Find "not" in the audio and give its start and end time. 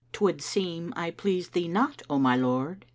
1.67-2.01